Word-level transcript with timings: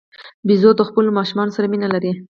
بیزو 0.47 0.69
د 0.75 0.81
خپلو 0.89 1.09
ماشومانو 1.17 1.55
سره 1.57 1.69
مینه 1.71 1.87
لري. 1.93 2.11